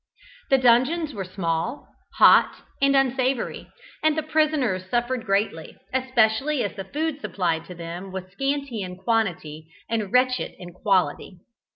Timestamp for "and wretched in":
9.87-10.73